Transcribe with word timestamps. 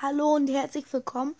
Hallo 0.00 0.36
und 0.36 0.48
herzlich 0.48 0.84
willkommen. 0.92 1.34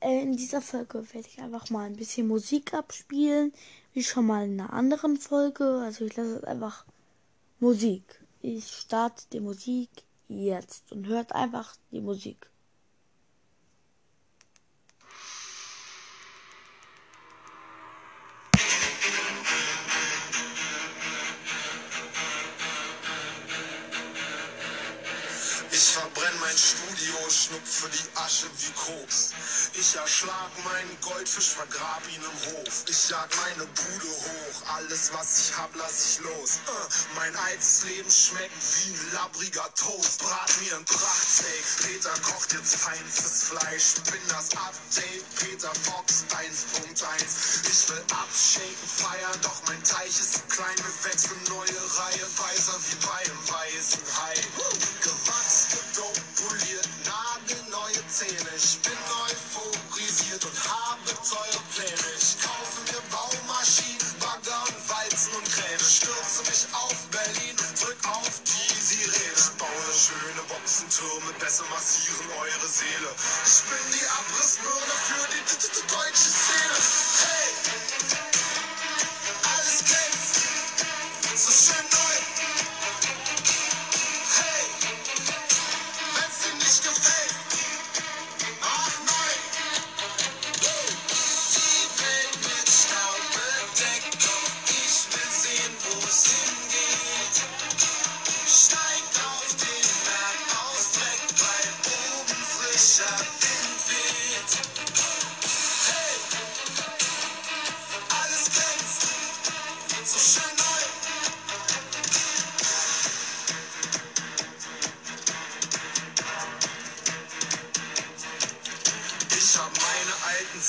Äh, 0.00 0.22
in 0.22 0.34
dieser 0.34 0.62
Folge 0.62 1.04
werde 1.12 1.28
ich 1.28 1.42
einfach 1.42 1.68
mal 1.68 1.84
ein 1.84 1.96
bisschen 1.96 2.28
Musik 2.28 2.72
abspielen, 2.72 3.52
wie 3.92 4.02
schon 4.02 4.24
mal 4.24 4.46
in 4.46 4.58
einer 4.58 4.72
anderen 4.72 5.18
Folge. 5.18 5.82
Also 5.84 6.06
ich 6.06 6.16
lasse 6.16 6.36
es 6.36 6.44
einfach 6.44 6.86
Musik. 7.58 8.24
Ich 8.40 8.68
starte 8.68 9.24
die 9.34 9.40
Musik 9.40 9.90
jetzt 10.28 10.90
und 10.92 11.08
hört 11.08 11.34
einfach 11.34 11.76
die 11.90 12.00
Musik. 12.00 12.49
Ich 25.72 25.92
verbrenn 25.94 26.40
mein 26.40 26.58
Studio, 26.58 27.14
schnupfe 27.30 27.88
die 27.90 28.18
Asche 28.18 28.46
wie 28.58 28.72
Koks. 28.72 29.30
Ich 29.74 29.94
erschlag 29.94 30.50
meinen 30.64 31.00
Goldfisch, 31.00 31.50
vergrab 31.50 32.02
ihn 32.10 32.22
im 32.22 32.52
Hof. 32.52 32.84
Ich 32.88 33.08
jag 33.08 33.28
meine 33.36 33.66
Bude 33.66 34.10
hoch, 34.10 34.74
alles 34.74 35.12
was 35.12 35.38
ich 35.38 35.56
hab, 35.56 35.70
lass 35.76 36.18
ich 36.18 36.24
los. 36.24 36.58
Äh, 36.66 37.14
mein 37.14 37.36
altes 37.36 37.84
Leben 37.84 38.10
schmeckt 38.10 38.50
wie 38.50 38.94
ein 38.94 39.12
labbriger 39.14 39.72
Toast. 39.76 40.18
Brat 40.18 40.50
mir 40.60 40.76
ein 40.76 40.84
Prachtsteak, 40.84 41.64
Peter 41.86 42.14
kocht 42.22 42.52
jetzt 42.52 42.74
feinstes 42.74 43.44
Fleisch. 43.44 43.94
Bin 44.10 44.22
das 44.28 44.50
Update, 44.58 45.24
Peter 45.38 45.72
Fox 45.86 46.24
1.1. 46.34 47.70
Ich 47.70 47.88
will 47.88 48.02
abshaken, 48.10 48.88
feiern, 48.98 49.40
doch 49.42 49.62
mein 49.68 49.82
Teich 49.84 50.18
ist 50.18 50.34
zu 50.34 50.40
klein. 50.48 50.76
Wir 50.76 51.12
wechseln 51.12 51.40
neue 51.48 51.78
Reihe, 51.94 52.26
weißer 52.38 52.78
wie 52.90 53.06
bei 53.06 53.18
einem 53.22 53.48
weißen 53.48 54.02
Hai. 54.18 54.49
Boxentürme, 71.00 71.32
besser 71.38 71.64
massieren 71.70 72.26
eure 72.40 72.68
Seele. 72.68 73.08
Ich 73.44 73.62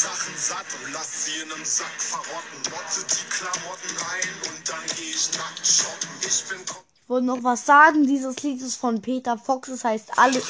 Sachen 0.02 0.36
satt 0.36 0.66
und 0.84 0.94
lass 0.94 1.26
sie 1.26 1.42
in 1.44 1.52
einem 1.52 1.64
Sack 1.64 1.86
verrotten. 1.98 2.72
Motte 2.72 3.06
die 3.08 3.30
Klamotten 3.30 3.98
ein 4.10 4.50
und 4.50 4.70
dann 4.70 4.80
geh 4.98 5.12
ich 5.12 5.30
nackt 5.38 5.68
shoppen. 5.68 6.10
Ich 6.22 6.44
bin 6.46 6.60
wollte 7.08 7.26
noch 7.26 7.44
was 7.44 7.66
sagen. 7.66 8.08
Dieses 8.08 8.42
Lied 8.42 8.62
ist 8.62 8.78
von 8.78 9.02
Peter 9.02 9.38
Fox. 9.38 9.68
Es 9.68 9.84
heißt 9.84 10.18
alles. 10.18 10.44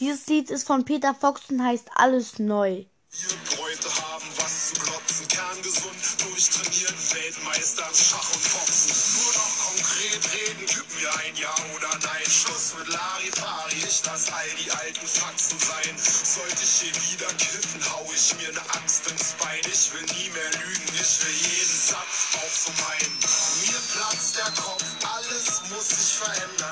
Dieses 0.00 0.26
Lied 0.28 0.48
ist 0.48 0.66
von 0.66 0.86
Peter 0.86 1.14
Fox 1.14 1.42
und 1.50 1.62
heißt 1.62 1.90
alles 1.94 2.38
neu. 2.38 2.86
Wir 3.12 3.36
Bräute 3.52 3.90
haben 4.00 4.24
was 4.38 4.70
zu 4.70 4.80
glotzen, 4.80 5.28
kerngesund, 5.28 6.00
durchtrainiert, 6.24 6.96
Weltmeister 7.12 7.84
im 7.86 7.94
Schach 7.94 8.32
und 8.32 8.44
Boxen. 8.48 8.96
Nur 8.96 9.32
noch 9.34 9.54
konkret 9.60 10.22
reden, 10.32 10.64
gib 10.64 10.88
mir 10.96 11.10
ein 11.20 11.36
Ja 11.36 11.52
oder 11.76 11.92
Nein. 12.00 12.24
Schluss 12.30 12.72
mit 12.78 12.88
Larifari, 12.88 13.76
ich 13.76 14.00
lass 14.06 14.32
all 14.32 14.48
die 14.64 14.70
alten 14.70 15.06
Faxen 15.06 15.58
sein. 15.58 15.92
Sollte 15.98 16.62
ich 16.62 16.80
hier 16.80 16.94
wieder 17.12 17.28
kiffen, 17.34 17.82
hau 17.92 18.06
ich 18.14 18.32
mir 18.40 18.52
ne 18.54 18.62
Axt 18.72 19.04
ins 19.10 19.34
Bein. 19.36 19.60
Ich 19.68 19.92
will 19.92 20.06
nie 20.16 20.30
mehr 20.30 20.50
lügen, 20.64 20.88
ich 20.94 21.12
will 21.20 21.36
jeden 21.44 21.80
Satz 21.90 22.40
auch 22.40 22.56
so 22.56 22.72
meinen. 22.88 23.18
Mir 23.66 23.80
platzt 23.92 24.38
der 24.38 24.52
Kopf, 24.62 24.86
alles 25.18 25.60
muss 25.68 25.88
sich 25.90 26.14
verändern. 26.14 26.69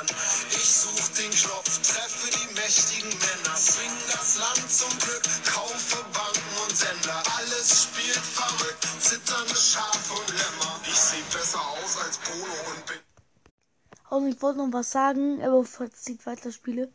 Treffe 1.98 2.31
die 2.31 2.54
mächtigen 2.54 3.09
Männer, 3.09 3.56
swing 3.56 3.91
das 4.06 4.38
Land 4.38 4.70
zum 4.70 4.98
Glück, 5.00 5.22
kaufe 5.44 6.04
Banken 6.14 6.62
und 6.62 6.76
Sender. 6.76 7.20
Alles 7.36 7.82
spielt 7.82 8.25
verrückt, 8.25 8.86
zitternde 9.00 9.56
Schafe 9.56 10.12
und 10.14 10.28
Lämmer. 10.28 10.81
Ich 10.84 10.94
seh 10.94 11.22
besser 11.32 11.59
aus 11.59 11.98
als 12.04 12.19
Polo 12.19 12.54
und 12.70 12.86
bin 12.86 12.98
Und 14.10 14.28
ich 14.28 14.41
wollte 14.41 14.59
noch 14.59 14.72
was 14.72 14.92
sagen, 14.92 15.42
aber 15.42 15.62
bevor 15.62 15.86
ich 15.86 15.92
das 15.92 16.06
Lied 16.06 16.25
weiterspiele. 16.25 16.92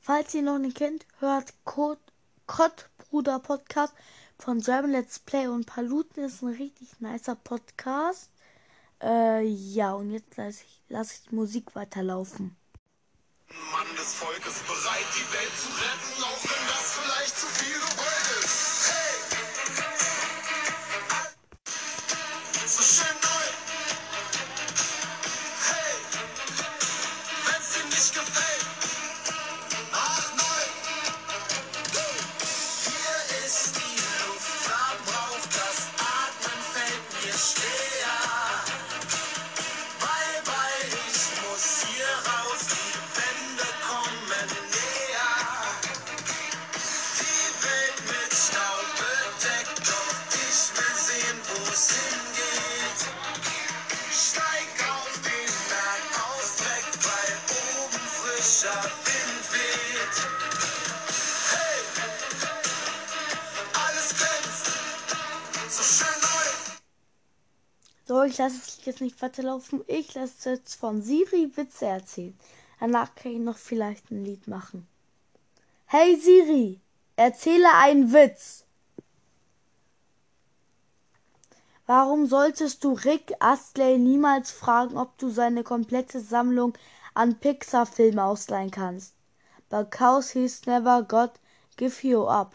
Falls 0.00 0.32
ihr 0.34 0.42
noch 0.42 0.58
nicht 0.58 0.76
kennt, 0.76 1.04
hört 1.18 1.52
Code, 1.64 2.00
Cod 2.46 2.88
Bruder 2.98 3.40
Podcast 3.40 3.92
von 4.38 4.60
German 4.60 4.92
Let's 4.92 5.18
Play 5.18 5.48
und 5.48 5.66
Paluten 5.66 6.22
ist 6.22 6.42
ein 6.42 6.54
richtig 6.54 7.00
nicer 7.00 7.34
Podcast. 7.34 8.30
Äh, 9.02 9.42
ja, 9.48 9.94
und 9.94 10.12
jetzt 10.12 10.36
lasse 10.36 10.62
ich, 10.62 10.80
lass 10.90 11.12
ich 11.12 11.22
die 11.22 11.34
Musik 11.34 11.74
weiterlaufen. 11.74 12.56
Des 14.04 14.12
Volkes 14.12 14.56
bereit, 14.66 15.06
die 15.16 15.32
Welt 15.32 15.50
zu 15.58 15.68
retten, 15.80 16.22
auch 16.24 16.42
wenn 16.44 16.68
das 16.68 16.92
vielleicht 16.92 17.38
zu 17.38 17.46
viel 17.46 17.72
gewollt 17.72 18.44
ist. 18.44 18.73
Ich 68.24 68.38
lasse 68.38 68.56
es 68.56 68.84
jetzt 68.84 69.00
nicht 69.00 69.20
weiterlaufen. 69.22 69.82
Ich 69.86 70.14
lasse 70.14 70.50
jetzt 70.50 70.74
von 70.74 71.02
Siri 71.02 71.56
Witze 71.56 71.86
erzählen. 71.86 72.38
Danach 72.80 73.14
kann 73.14 73.32
ich 73.32 73.38
noch 73.38 73.56
vielleicht 73.56 74.10
ein 74.10 74.24
Lied 74.24 74.46
machen. 74.46 74.86
Hey 75.86 76.16
Siri, 76.16 76.80
erzähle 77.16 77.72
einen 77.74 78.12
Witz. 78.12 78.64
Warum 81.86 82.26
solltest 82.26 82.82
du 82.82 82.92
Rick 82.92 83.34
Astley 83.40 83.98
niemals 83.98 84.50
fragen, 84.50 84.96
ob 84.96 85.18
du 85.18 85.28
seine 85.28 85.62
komplette 85.62 86.20
Sammlung 86.20 86.72
an 87.12 87.38
Pixar-Filmen 87.38 88.18
ausleihen 88.18 88.70
kannst? 88.70 89.14
Because 89.68 90.32
he's 90.32 90.66
never 90.66 91.02
got 91.02 91.32
give 91.76 92.06
you 92.06 92.26
up. 92.26 92.54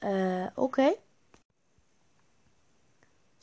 Äh, 0.00 0.48
okay. 0.56 0.96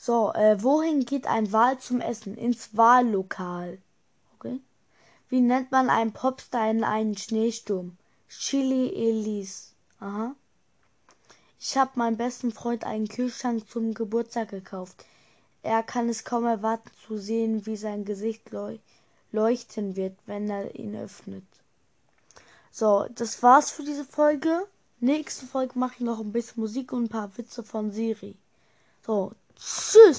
So, 0.06 0.34
äh, 0.34 0.62
wohin 0.62 1.06
geht 1.06 1.28
ein 1.28 1.54
Wal 1.54 1.80
zum 1.80 2.02
Essen? 2.02 2.36
Ins 2.38 2.76
Wahllokal. 2.76 3.78
Okay. 4.36 4.60
Wie 5.30 5.40
nennt 5.40 5.72
man 5.72 5.90
einen 5.90 6.12
Popstar 6.12 6.70
in 6.70 6.84
einen 6.84 7.16
Schneesturm? 7.16 7.96
Chili 8.28 8.90
Elise. 8.90 9.70
Aha. 10.02 10.36
Ich 11.58 11.78
habe 11.78 11.92
meinem 11.96 12.18
besten 12.18 12.52
Freund 12.52 12.84
einen 12.84 13.08
Kühlschrank 13.08 13.70
zum 13.70 13.94
Geburtstag 13.94 14.50
gekauft. 14.50 15.06
Er 15.62 15.84
kann 15.84 16.10
es 16.10 16.26
kaum 16.26 16.44
erwarten 16.44 16.92
zu 17.08 17.18
sehen, 17.18 17.66
wie 17.66 17.78
sein 17.78 18.04
Gesicht 18.04 18.52
leu 18.52 18.80
leuchten 19.32 19.96
wird, 19.96 20.18
wenn 20.26 20.50
er 20.50 20.76
ihn 20.76 20.98
öffnet. 20.98 21.46
So, 22.72 23.08
das 23.16 23.42
war's 23.42 23.72
für 23.72 23.86
diese 23.86 24.04
Folge. 24.04 24.68
Nächste 25.00 25.46
Folge 25.46 25.80
mache 25.80 25.94
ich 25.94 26.00
noch 26.02 26.20
ein 26.20 26.34
bisschen 26.34 26.60
Musik 26.60 26.92
und 26.92 27.06
ein 27.06 27.10
paar 27.10 27.38
Witze 27.38 27.64
von 27.64 27.94
Siri. 27.94 28.36
So, 29.06 29.32
是 29.60 30.14